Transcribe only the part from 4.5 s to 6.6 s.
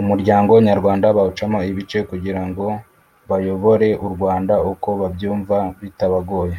uko babyumva bitabagoye